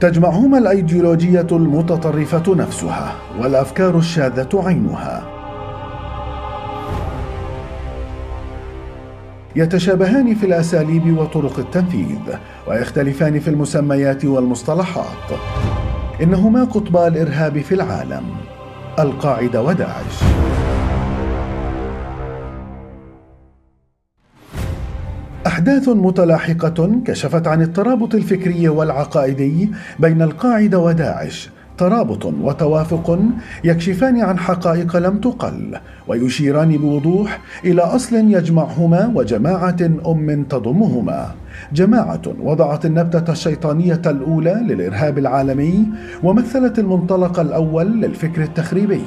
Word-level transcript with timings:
تجمعهما 0.00 0.58
الأيديولوجية 0.58 1.46
المتطرفة 1.52 2.54
نفسها 2.54 3.14
والأفكار 3.40 3.98
الشاذة 3.98 4.48
عينها. 4.54 5.22
يتشابهان 9.56 10.34
في 10.34 10.46
الأساليب 10.46 11.18
وطرق 11.18 11.58
التنفيذ 11.58 12.36
ويختلفان 12.68 13.40
في 13.40 13.48
المسميات 13.48 14.24
والمصطلحات. 14.24 15.38
إنهما 16.22 16.64
قطبا 16.64 17.08
الإرهاب 17.08 17.58
في 17.60 17.74
العالم. 17.74 18.24
القاعدة 18.98 19.62
وداعش. 19.62 20.22
أحداث 25.68 25.88
متلاحقة 25.88 27.00
كشفت 27.04 27.46
عن 27.48 27.62
الترابط 27.62 28.14
الفكري 28.14 28.68
والعقائدي 28.68 29.70
بين 29.98 30.22
القاعدة 30.22 30.78
وداعش. 30.78 31.50
ترابط 31.78 32.26
وتوافق 32.26 33.18
يكشفان 33.64 34.20
عن 34.20 34.38
حقائق 34.38 34.96
لم 34.96 35.18
تقل 35.18 35.78
ويشيران 36.08 36.76
بوضوح 36.76 37.40
إلى 37.64 37.82
أصل 37.82 38.16
يجمعهما 38.16 39.12
وجماعة 39.14 39.76
أم 40.06 40.44
تضمهما. 40.44 41.26
جماعة 41.72 42.22
وضعت 42.40 42.86
النبتة 42.86 43.32
الشيطانية 43.32 44.02
الأولى 44.06 44.60
للإرهاب 44.68 45.18
العالمي 45.18 45.86
ومثلت 46.22 46.78
المنطلق 46.78 47.40
الأول 47.40 48.00
للفكر 48.00 48.42
التخريبي. 48.42 49.04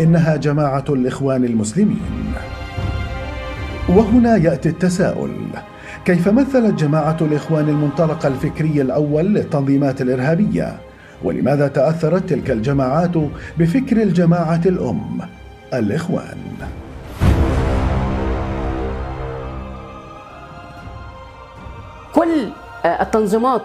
إنها 0.00 0.36
جماعة 0.36 0.84
الإخوان 0.88 1.44
المسلمين. 1.44 2.00
وهنا 3.96 4.36
يأتي 4.36 4.68
التساؤل. 4.68 5.36
كيف 6.04 6.28
مثلت 6.28 6.74
جماعة 6.74 7.16
الإخوان 7.20 7.68
المنطلق 7.68 8.26
الفكري 8.26 8.80
الأول 8.80 9.24
للتنظيمات 9.24 10.00
الإرهابية؟ 10.00 10.76
ولماذا 11.24 11.68
تأثرت 11.68 12.28
تلك 12.28 12.50
الجماعات 12.50 13.10
بفكر 13.58 14.02
الجماعة 14.02 14.60
الأم؟ 14.66 15.20
الإخوان. 15.74 16.38
كل 22.14 22.48
التنظيمات 22.84 23.62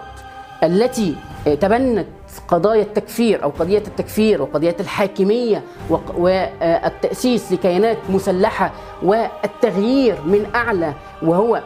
التي 0.62 1.16
تبنت 1.60 2.06
قضايا 2.48 2.82
التكفير 2.82 3.42
أو 3.42 3.50
قضية 3.50 3.78
التكفير 3.78 4.42
وقضية 4.42 4.76
الحاكمية 4.80 5.62
والتأسيس 6.16 7.52
لكيانات 7.52 7.98
مسلحة 8.08 8.72
والتغيير 9.02 10.16
من 10.26 10.46
أعلى 10.54 10.92
وهو 11.22 11.62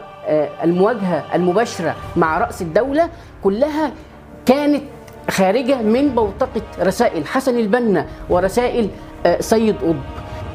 المواجهة 0.63 1.23
المباشرة 1.35 1.95
مع 2.15 2.37
رأس 2.37 2.61
الدولة 2.61 3.09
كلها 3.43 3.91
كانت 4.45 4.83
خارجة 5.29 5.81
من 5.81 6.09
بوتقة 6.09 6.61
رسائل 6.79 7.27
حسن 7.27 7.57
البنا 7.59 8.05
ورسائل 8.29 8.89
سيد 9.39 9.75
قطب. 9.75 9.95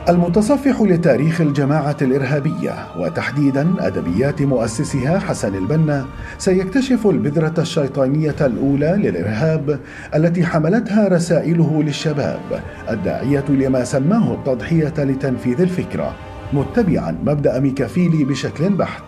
المتصفح 0.09 0.81
لتاريخ 0.81 1.41
الجماعة 1.41 1.97
الإرهابية 2.03 2.75
وتحديدا 2.99 3.67
أدبيات 3.79 4.43
مؤسسها 4.43 5.19
حسن 5.19 5.55
البنا 5.55 6.07
سيكتشف 6.39 7.07
البذرة 7.07 7.55
الشيطانية 7.59 8.35
الأولى 8.41 8.97
للإرهاب 8.99 9.81
التي 10.15 10.47
حملتها 10.47 11.09
رسائله 11.09 11.83
للشباب 11.83 12.63
الداعية 12.91 13.45
لما 13.49 13.85
سماه 13.85 14.35
التضحية 14.35 14.95
لتنفيذ 14.99 15.61
الفكرة 15.61 16.15
متبعا 16.53 17.17
مبدأ 17.25 17.61
ميكافيلي 17.61 18.25
بشكل 18.25 18.69
بحت. 18.69 19.03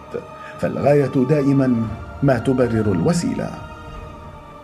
فالغاية 0.61 1.27
دائما 1.29 1.83
ما 2.23 2.39
تبرر 2.39 2.93
الوسيلة. 2.93 3.68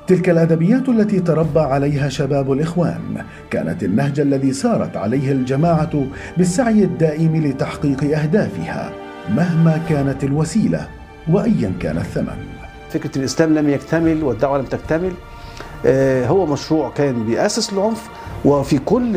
تلك 0.07 0.31
الأدبيات 0.31 0.89
التي 0.89 1.21
تربى 1.21 1.61
عليها 1.61 2.09
شباب 2.09 2.53
الإخوان 2.53 3.25
كانت 3.51 3.83
النهج 3.83 4.21
الذي 4.21 4.53
سارت 4.53 4.97
عليه 4.97 5.33
الجماعة 5.33 6.05
بالسعي 6.37 6.85
الدائم 6.85 7.47
لتحقيق 7.47 8.19
أهدافها 8.19 8.93
مهما 9.29 9.81
كانت 9.89 10.25
الوسيلة 10.25 10.89
وايا 11.29 11.73
كان 11.81 11.97
الثمن. 11.97 12.37
فكرة 12.91 13.19
الإسلام 13.19 13.55
لم 13.55 13.71
يكتمل 13.71 14.25
والدعوة 14.25 14.59
لم 14.59 14.65
تكتمل 14.65 15.13
هو 16.27 16.47
مشروع 16.47 16.91
كان 16.91 17.27
بيأسس 17.27 17.73
العنف 17.73 18.09
وفي 18.45 18.79
كل 18.79 19.13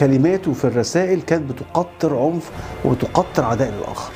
كلماته 0.00 0.52
في 0.52 0.64
الرسائل 0.64 1.20
كانت 1.20 1.52
بتقطر 1.52 2.18
عنف 2.18 2.50
وتقطر 2.84 3.44
عداء 3.44 3.68
الآخر. 3.68 4.12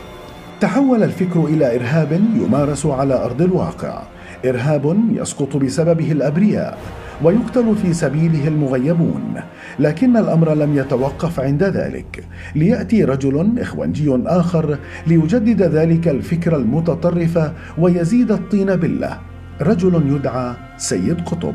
تحول 0.62 1.02
الفكر 1.02 1.44
إلى 1.44 1.76
إرهاب 1.76 2.12
يمارس 2.12 2.86
على 2.86 3.24
أرض 3.24 3.42
الواقع. 3.42 4.02
إرهاب 4.46 4.96
يسقط 5.10 5.56
بسببه 5.56 6.12
الأبرياء 6.12 6.78
ويقتل 7.22 7.76
في 7.76 7.92
سبيله 7.92 8.48
المغيبون. 8.48 9.34
لكن 9.78 10.16
الأمر 10.16 10.54
لم 10.54 10.76
يتوقف 10.76 11.40
عند 11.40 11.62
ذلك. 11.62 12.24
ليأتي 12.54 13.04
رجل 13.04 13.58
إخوانجي 13.58 14.22
آخر 14.26 14.78
ليجدد 15.06 15.62
ذلك 15.62 16.08
الفكر 16.08 16.56
المتطرف 16.56 17.50
ويزيد 17.78 18.32
الطين 18.32 18.76
بله 18.76 19.18
رجل 19.60 20.14
يدعى 20.14 20.54
سيد 20.76 21.20
قطب. 21.20 21.54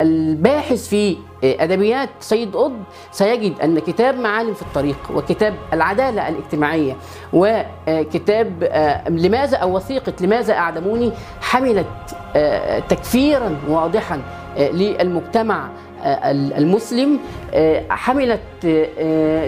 الباحث 0.00 0.88
في 0.88 1.16
أدبيات 1.44 2.08
سيد 2.20 2.56
قطب 2.56 2.82
سيجد 3.12 3.60
أن 3.60 3.78
كتاب 3.78 4.18
معالم 4.18 4.54
في 4.54 4.62
الطريق 4.62 4.96
وكتاب 5.14 5.54
العدالة 5.72 6.28
الاجتماعية 6.28 6.96
وكتاب 7.32 8.62
لماذا 9.08 9.56
أو 9.56 9.76
وثيقة 9.76 10.12
لماذا 10.20 10.54
اعدموني 10.54 11.12
حملت 11.40 11.86
تكفيرا 12.88 13.56
واضحا 13.68 14.20
للمجتمع 14.56 15.68
المسلم 16.58 17.18
حملت 17.90 18.40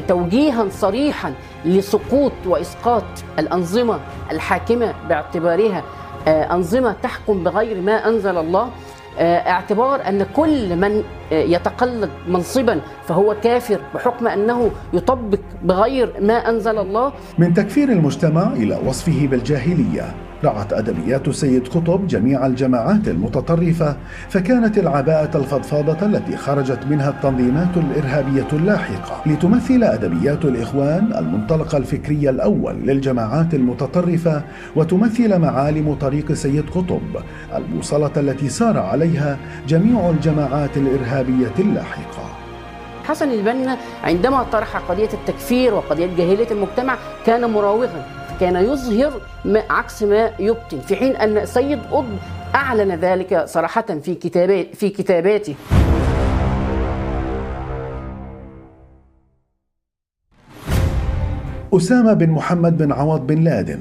توجيها 0.08 0.66
صريحا 0.70 1.34
لسقوط 1.64 2.32
وإسقاط 2.46 3.04
الأنظمة 3.38 4.00
الحاكمة 4.30 4.94
باعتبارها 5.08 5.82
أنظمة 6.28 6.94
تحكم 7.02 7.44
بغير 7.44 7.80
ما 7.80 8.08
أنزل 8.08 8.38
الله. 8.38 8.70
اعتبار 9.18 10.08
أن 10.08 10.26
كل 10.36 10.76
من 10.76 11.02
يتقلد 11.32 12.10
منصبا 12.28 12.80
فهو 13.08 13.36
كافر 13.42 13.78
بحكم 13.94 14.26
أنه 14.26 14.70
يطبق 14.92 15.38
بغير 15.62 16.12
ما 16.20 16.48
أنزل 16.48 16.78
الله. 16.78 17.12
من 17.38 17.54
تكفير 17.54 17.88
المجتمع 17.88 18.52
إلى 18.52 18.78
وصفه 18.86 19.26
بالجاهلية. 19.26 20.14
رعت 20.44 20.72
أدبيات 20.72 21.30
سيد 21.30 21.68
قطب 21.68 22.06
جميع 22.06 22.46
الجماعات 22.46 23.08
المتطرفة 23.08 23.96
فكانت 24.28 24.78
العباءة 24.78 25.36
الفضفاضة 25.36 26.06
التي 26.06 26.36
خرجت 26.36 26.86
منها 26.90 27.10
التنظيمات 27.10 27.76
الإرهابية 27.76 28.46
اللاحقة. 28.52 29.22
لتمثل 29.26 29.84
أدبيات 29.84 30.44
الإخوان 30.44 31.12
المنطلق 31.18 31.74
الفكري 31.74 32.30
الأول 32.30 32.74
للجماعات 32.74 33.54
المتطرفة 33.54 34.42
وتمثل 34.76 35.38
معالم 35.38 35.94
طريق 35.94 36.32
سيد 36.32 36.70
قطب 36.70 37.02
البوصله 37.56 38.12
التي 38.16 38.48
سار 38.48 38.78
عليها 38.78 39.38
جميع 39.68 40.10
الجماعات 40.10 40.76
الإرهابية 40.76 41.54
اللاحقة. 41.58 42.22
حسن 43.04 43.30
البنا 43.30 43.76
عندما 44.04 44.42
طرح 44.42 44.76
قضية 44.76 45.08
التكفير 45.14 45.74
وقضية 45.74 46.06
جاهلية 46.16 46.50
المجتمع 46.50 46.96
كان 47.26 47.50
مراوغا. 47.50 48.21
كان 48.40 48.56
يظهر 48.56 49.20
ما 49.44 49.62
عكس 49.70 50.02
ما 50.02 50.30
يبطن 50.38 50.80
في 50.80 50.96
حين 50.96 51.16
أن 51.16 51.46
سيد 51.46 51.78
قطب 51.90 52.16
أعلن 52.54 52.92
ذلك 52.94 53.44
صراحة 53.44 53.86
في 54.02 54.14
كتابات 54.14 54.74
في 54.74 54.88
كتاباته. 54.88 55.54
أسامة 61.74 62.12
بن 62.12 62.30
محمد 62.30 62.78
بن 62.78 62.92
عوض 62.92 63.26
بن 63.26 63.44
لادن 63.44 63.80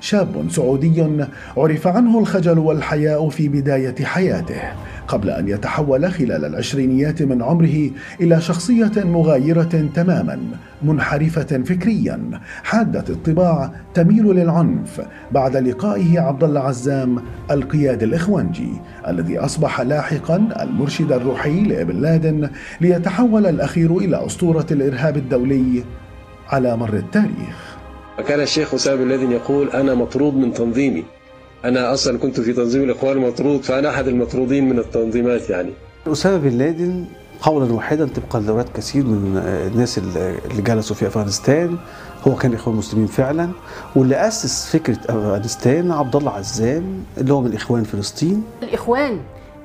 شاب 0.00 0.50
سعودي 0.50 1.26
عرف 1.56 1.86
عنه 1.86 2.18
الخجل 2.18 2.58
والحياء 2.58 3.28
في 3.28 3.48
بداية 3.48 4.04
حياته. 4.04 4.72
قبل 5.08 5.30
أن 5.30 5.48
يتحول 5.48 6.12
خلال 6.12 6.44
العشرينيات 6.44 7.22
من 7.22 7.42
عمره 7.42 7.90
إلى 8.20 8.40
شخصية 8.40 8.92
مغايرة 8.96 9.88
تماما 9.94 10.38
منحرفة 10.82 11.62
فكريا. 11.64 12.40
حادة 12.64 13.04
الطباع 13.08 13.72
تميل 13.94 14.24
للعنف 14.24 15.00
بعد 15.32 15.56
لقائه 15.56 16.20
عبد 16.20 16.44
الله 16.44 16.60
عزام 16.60 17.22
القياد 17.50 18.02
الإخوانجي 18.02 18.72
الذي 19.08 19.38
أصبح 19.38 19.80
لاحقا 19.80 20.48
المرشد 20.60 21.12
الروحي 21.12 21.62
لابن 21.62 22.00
لادن 22.00 22.50
ليتحول 22.80 23.46
الأخير 23.46 23.96
إلى 23.96 24.26
أسطورة 24.26 24.66
الإرهاب 24.70 25.16
الدولي 25.16 25.84
على 26.48 26.76
مر 26.76 26.94
التاريخ. 26.94 27.76
وكان 28.18 28.40
الشيخ 28.40 28.74
أسامة 28.74 29.02
الذي 29.02 29.24
يقول 29.24 29.68
أنا 29.68 29.94
مطرود 29.94 30.34
من 30.34 30.52
تنظيمي. 30.52 31.04
أنا 31.64 31.92
أصلا 31.94 32.18
كنت 32.18 32.40
في 32.40 32.52
تنظيم 32.52 32.82
الإخوان 32.82 33.18
مطرود 33.18 33.62
فأنا 33.62 33.90
أحد 33.90 34.08
المطرودين 34.08 34.68
من 34.68 34.78
التنظيمات 34.78 35.50
يعني. 35.50 35.70
أسامة 36.06 36.36
بن 36.36 36.48
لادن 36.58 37.04
قولا 37.42 37.72
واحدا 37.72 38.08
طبقا 38.08 38.40
لروايات 38.40 38.76
كثير 38.76 39.04
من 39.04 39.42
الناس 39.72 39.98
اللي 39.98 40.62
جلسوا 40.62 40.96
في 40.96 41.06
أفغانستان. 41.06 41.76
هو 42.28 42.34
كان 42.34 42.54
إخوان 42.54 42.76
مسلمين 42.76 43.06
فعلا. 43.06 43.50
واللي 43.96 44.16
أسس 44.28 44.76
فكرة 44.76 44.98
أفغانستان 45.08 45.90
عبد 45.92 46.16
الله 46.16 46.30
عزام 46.32 46.84
اللي 47.18 47.32
هو 47.32 47.40
من 47.40 47.54
إخوان 47.54 47.84
فلسطين. 47.84 48.44
الإخوان 48.62 49.20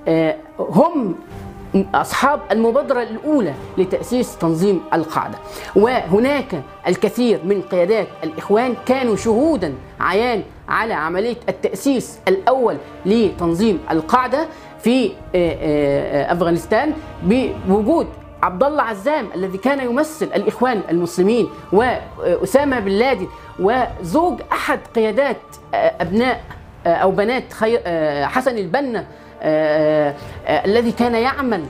آه، 0.07 0.35
هم 0.59 1.15
أصحاب 1.75 2.39
المبادرة 2.51 3.03
الأولى 3.03 3.53
لتأسيس 3.77 4.37
تنظيم 4.37 4.81
القاعدة. 4.93 5.37
وهناك 5.75 6.63
الكثير 6.87 7.39
من 7.45 7.61
قيادات 7.61 8.07
الإخوان 8.23 8.73
كانوا 8.85 9.15
شهودا 9.15 9.73
عيان 9.99 10.43
على 10.69 10.93
عملية 10.93 11.35
التأسيس 11.49 12.19
الأول 12.27 12.77
لتنظيم 13.05 13.79
القاعدة 13.91 14.47
في 14.79 15.05
آه، 15.05 15.11
آه، 15.35 16.33
أفغانستان 16.33 16.93
بوجود 17.67 18.07
عبد 18.43 18.63
الله 18.63 18.83
عزام 18.83 19.25
الذي 19.35 19.57
كان 19.57 19.79
يمثل 19.85 20.25
الإخوان 20.35 20.81
المسلمين 20.89 21.47
واسامه 21.73 22.79
بن 22.79 22.91
لادن 22.91 23.27
وزوج 23.59 24.41
أحد 24.51 24.79
قيادات 24.95 25.37
آه، 25.73 25.93
أبناء 26.01 26.41
آه، 26.87 26.89
أو 26.93 27.11
بنات 27.11 27.43
آه، 27.63 28.25
حسن 28.25 28.57
البنا 28.57 29.05
آه، 29.41 30.13
آه، 30.47 30.65
الذي 30.65 30.91
كان 30.91 31.15
يعمل 31.15 31.63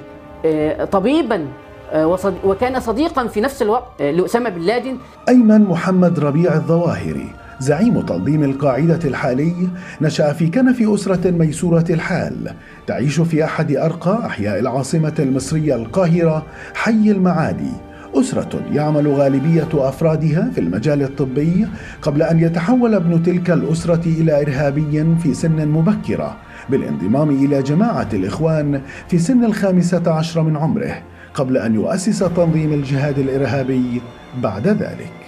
آه، 0.46 0.86
طبيبا 0.86 1.48
آه، 1.92 2.18
وكان 2.46 2.80
صديقا 2.80 3.28
في 3.28 3.42
نفس 3.42 3.62
الوقت 3.62 4.02
آه، 4.02 4.12
لأسامة 4.12 4.50
بن 4.50 4.62
لادن. 4.62 4.98
أيمن 5.30 5.62
محمد 5.64 6.20
ربيع 6.20 6.54
الظواهري. 6.54 7.30
زعيم 7.60 8.02
تنظيم 8.02 8.44
القاعدة 8.44 9.00
الحالي. 9.06 9.54
نشأ 10.02 10.34
في 10.34 10.48
كنف 10.48 10.82
أسرة 10.82 11.32
ميسورة 11.32 11.86
الحال. 11.90 12.54
تعيش 12.88 13.20
في 13.20 13.44
أحد 13.44 13.76
أرقى 13.76 14.26
أحياء 14.26 14.60
العاصمة 14.60 15.14
المصرية 15.20 15.76
القاهرة 15.76 16.46
حي 16.74 17.12
المعادي. 17.12 17.72
أسرة 18.16 18.62
يعمل 18.72 19.08
غالبية 19.08 19.68
أفرادها 19.74 20.52
في 20.56 20.62
المجال 20.62 21.04
الطبي 21.04 21.68
قبل 22.02 22.22
أن 22.24 22.40
يتحول 22.40 22.94
ابن 22.94 23.24
تلك 23.24 23.52
الأسرة 23.52 24.02
إلى 24.06 24.42
إرهابي 24.42 25.16
في 25.24 25.34
سن 25.34 25.68
مبكرة 25.68 26.38
بالانضمام 26.70 27.30
إلى 27.30 27.64
جماعة 27.64 28.08
الإخوان 28.14 28.82
في 29.10 29.18
سن 29.18 29.44
الخامسة 29.44 30.12
عشر 30.12 30.42
من 30.42 30.58
عمره 30.58 31.02
قبل 31.34 31.58
أن 31.58 31.76
يؤسس 31.76 32.20
تنظيم 32.20 32.74
الجهاد 32.74 33.20
الإرهابي 33.20 34.02
بعد 34.44 34.68
ذلك. 34.68 35.27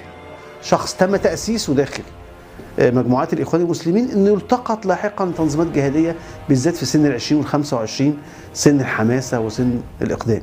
شخص 0.61 0.94
تم 0.95 1.15
تأسيسه 1.15 1.73
داخل 1.73 2.03
آه، 2.79 2.91
مجموعات 2.91 3.33
الإخوان 3.33 3.61
المسلمين 3.61 4.11
أنه 4.11 4.29
يلتقط 4.29 4.85
لاحقا 4.85 5.31
تنظيمات 5.38 5.67
جهادية 5.67 6.15
بالذات 6.50 6.75
في 6.75 6.85
سن 6.85 7.06
العشرين 7.06 7.41
والخمسة 7.41 7.77
وعشرين 7.77 8.17
سن 8.53 8.79
الحماسة 8.79 9.39
وسن 9.39 9.79
الإقدام. 10.01 10.41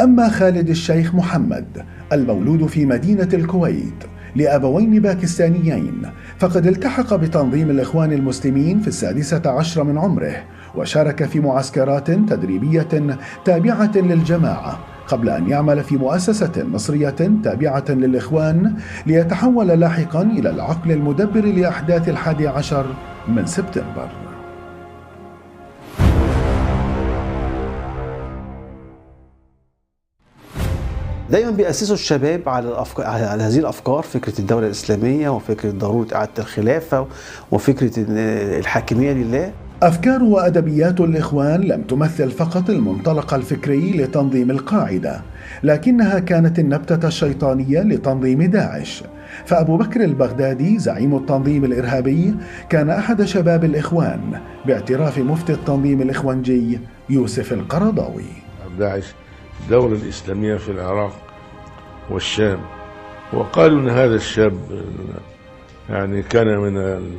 أما 0.00 0.28
خالد 0.28 0.68
الشيخ 0.68 1.14
محمد 1.14 1.84
المولود 2.12 2.66
في 2.66 2.86
مدينة 2.86 3.28
الكويت 3.34 4.04
لأبوين 4.36 5.00
باكستانيين 5.00 6.02
فقد 6.38 6.66
التحق 6.66 7.14
بتنظيم 7.14 7.70
الإخوان 7.70 8.12
المسلمين 8.12 8.80
في 8.80 8.88
السادسة 8.88 9.42
عشر 9.46 9.84
من 9.84 9.98
عمره 9.98 10.44
وشارك 10.74 11.24
في 11.24 11.40
معسكرات 11.40 12.10
تدريبية 12.10 12.88
تابعة 13.44 13.92
للجماعة 13.96 14.78
قبل 15.08 15.28
أن 15.28 15.48
يعمل 15.48 15.84
في 15.84 15.96
مؤسسة 15.96 16.52
مصرية 16.56 17.14
تابعة 17.44 17.84
للإخوان 17.88 18.74
ليتحول 19.06 19.66
لاحقا 19.66 20.22
إلى 20.22 20.50
العقل 20.50 20.92
المدبر 20.92 21.44
لأحداث 21.44 22.08
الحادي 22.08 22.48
عشر 22.48 22.86
من 23.28 23.46
سبتمبر. 23.46 24.08
دايما 31.30 31.50
بيأسسوا 31.50 31.94
الشباب 31.94 32.48
على 32.48 32.68
الأفكار 32.68 33.06
على 33.06 33.42
هذه 33.42 33.58
الأفكار 33.58 34.02
فكرة 34.02 34.38
الدولة 34.38 34.66
الإسلامية 34.66 35.28
وفكرة 35.28 35.70
ضرورة 35.70 36.06
إعادة 36.14 36.32
الخلافة 36.38 37.06
وفكرة 37.50 38.00
إن 38.00 38.18
الحاكمية 38.58 39.12
لله. 39.12 39.52
أفكار 39.82 40.22
وأدبيات 40.22 41.00
الإخوان 41.00 41.60
لم 41.60 41.82
تمثل 41.82 42.30
فقط 42.30 42.70
المنطلق 42.70 43.34
الفكري 43.34 43.90
لتنظيم 43.92 44.50
القاعدة، 44.50 45.22
لكنها 45.62 46.18
كانت 46.18 46.58
النبتة 46.58 47.08
الشيطانية 47.08 47.80
لتنظيم 47.80 48.42
داعش. 48.42 49.04
فأبو 49.44 49.76
بكر 49.76 50.00
البغدادي 50.04 50.78
زعيم 50.78 51.16
التنظيم 51.16 51.64
الإرهابي 51.64 52.34
كان 52.70 52.90
أحد 52.90 53.24
شباب 53.24 53.64
الإخوان 53.64 54.20
باعتراف 54.66 55.18
مفتي 55.18 55.52
التنظيم 55.52 56.02
الإخوانجي 56.02 56.80
يوسف 57.10 57.52
القرضاوي. 57.52 58.24
داعش 58.78 59.14
الدولة 59.64 59.96
الإسلامية 60.02 60.56
في 60.56 60.68
العراق 60.72 61.12
والشام 62.10 62.58
وقالوا 63.32 63.80
أن 63.80 63.88
هذا 63.88 64.14
الشاب 64.14 64.54
يعني 65.90 66.22
كان 66.22 66.58
من 66.58 66.76
ال- 66.78 67.10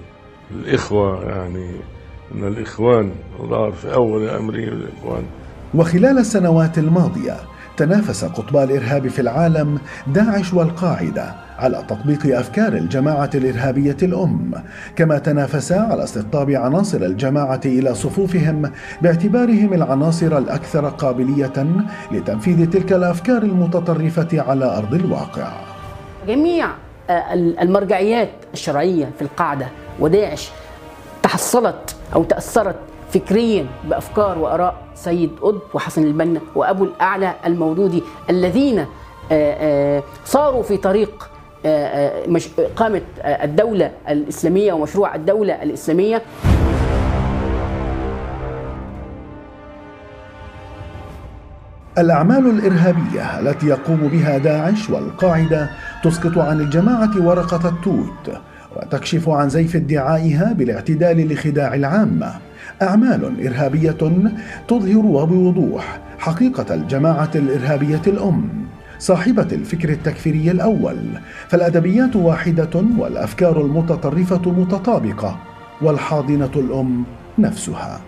الإخوة 0.55 1.23
يعني 1.25 1.71
من 2.31 2.47
الإخوان 2.47 3.11
ظهر 3.41 3.71
في 3.71 3.93
أول 3.93 4.29
أمره 4.29 4.55
الإخوان. 4.55 5.23
وخلال 5.73 6.17
السنوات 6.17 6.77
الماضية 6.77 7.35
تنافس 7.77 8.25
قطبا 8.25 8.63
الإرهاب 8.63 9.07
في 9.07 9.21
العالم 9.21 9.79
داعش 10.07 10.53
والقاعدة 10.53 11.35
على 11.59 11.83
تطبيق 11.87 12.37
أفكار 12.39 12.73
الجماعة 12.73 13.29
الإرهابية 13.35 13.97
الأم 14.03 14.51
كما 14.95 15.17
تنافسا 15.17 15.73
على 15.73 16.03
استقطاب 16.03 16.49
عناصر 16.49 16.97
الجماعة 16.97 17.61
إلى 17.65 17.95
صفوفهم 17.95 18.71
باعتبارهم 19.01 19.73
العناصر 19.73 20.37
الأكثر 20.37 20.89
قابلية 20.89 21.65
لتنفيذ 22.11 22.69
تلك 22.69 22.93
الأفكار 22.93 23.43
المتطرفة 23.43 24.41
على 24.41 24.77
أرض 24.77 24.93
الواقع. 24.93 25.51
جميع 26.27 26.67
آه، 27.09 27.33
المرجعيات 27.33 28.29
الشرعية 28.53 29.09
في 29.15 29.21
القاعدة 29.21 29.67
وداعش 29.99 30.49
تحصلت 31.23 31.95
أو 32.15 32.23
تأثرت 32.23 32.75
فكريا 33.13 33.65
بأفكار 33.83 34.37
وآراء 34.39 34.75
سيد 34.95 35.31
قطب 35.41 35.61
وحسن 35.73 36.03
البنا 36.03 36.39
وأبو 36.55 36.83
الأعلى 36.83 37.33
المولودي 37.45 38.03
الذين 38.29 38.79
آه، 38.79 38.85
آه، 39.31 40.03
صاروا 40.25 40.63
في 40.63 40.77
طريق 40.77 41.29
آه، 41.65 42.23
آه، 43.21 43.45
الدولة 43.45 43.91
الإسلامية 44.09 44.73
ومشروع 44.73 45.15
الدولة 45.15 45.63
الإسلامية. 45.63 46.21
الأعمال 51.97 52.45
الإرهابية 52.49 53.39
التي 53.39 53.67
يقوم 53.67 53.97
بها 54.07 54.37
داعش 54.37 54.89
والقاعدة 54.89 55.69
تسقط 56.03 56.37
عن 56.37 56.59
الجماعة 56.59 57.11
ورقة 57.17 57.69
التوت. 57.69 58.37
وتكشف 58.81 59.29
عن 59.29 59.49
زيف 59.49 59.75
ادعائها 59.75 60.53
بالاعتدال 60.53 61.33
لخداع 61.33 61.73
العامة. 61.73 62.33
أعمال 62.81 63.47
إرهابية 63.47 63.95
تظهر 64.67 65.05
وبوضوح 65.05 65.99
حقيقة 66.19 66.73
الجماعة 66.73 67.31
الإرهابية 67.35 68.01
الأم 68.07 68.49
صاحبة 68.99 69.47
الفكر 69.51 69.89
التكفيري 69.89 70.51
الأول. 70.51 70.97
فالأدبيات 71.47 72.15
واحدة 72.15 72.83
والأفكار 72.97 73.61
المتطرفة 73.61 74.51
متطابقة 74.51 75.37
والحاضنة 75.81 76.51
الأم 76.55 77.03
نفسها. 77.37 78.01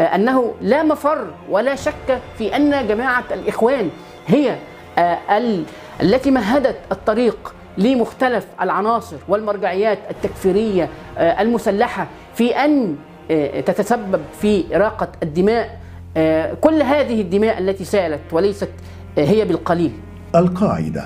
أنه 0.00 0.52
لا 0.62 0.82
مفر 0.82 1.18
ولا 1.50 1.74
شك 1.74 2.18
في 2.38 2.56
أن 2.56 2.86
جماعة 2.88 3.24
الإخوان 3.32 3.88
هي 4.26 4.56
آه، 4.98 5.18
ال- 5.38 5.64
التي 6.02 6.30
مهدت 6.30 6.76
الطريق 6.92 7.54
لمختلف 7.78 8.46
العناصر 8.60 9.16
والمرجعيات 9.28 9.98
التكفيرية 10.10 10.88
آه، 11.18 11.42
المسلحة 11.42 12.06
في 12.34 12.50
أن 12.50 12.96
آه، 13.30 13.60
تتسبب 13.60 14.20
في 14.40 14.76
إراقة 14.76 15.08
الدماء. 15.22 15.80
آه، 16.16 16.54
كل 16.54 16.82
هذه 16.82 17.20
الدماء 17.20 17.58
التي 17.58 17.84
سالت 17.84 18.20
وليست 18.32 18.70
هي 19.18 19.44
بالقليل. 19.44 19.92
القاعدة. 20.34 21.04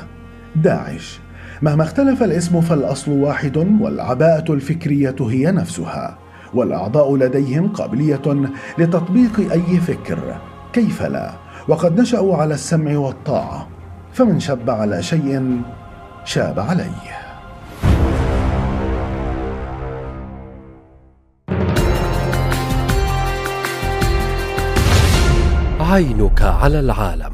داعش. 0.56 1.20
مهما 1.62 1.82
اختلف 1.82 2.22
الاسم 2.22 2.60
فالأصل 2.60 3.10
واحد 3.10 3.56
والعباءة 3.56 4.52
الفكرية 4.52 5.16
هي 5.20 5.50
نفسها 5.50 6.18
والأعضاء 6.54 7.16
لديهم 7.16 7.68
قابلية 7.68 8.48
لتطبيق 8.78 9.52
أي 9.52 9.80
فكر. 9.80 10.18
كيف 10.72 11.02
لا؟ 11.02 11.32
وقد 11.68 12.00
نشأوا 12.00 12.36
على 12.36 12.54
السمع 12.54 12.98
والطاعة 12.98 13.68
فمن 14.12 14.40
شب 14.40 14.70
على 14.70 15.02
شيء 15.02 15.62
شاب 16.24 16.58
عليه 16.58 17.22
عينك 25.80 26.42
على 26.42 26.80
العالم. 26.80 27.31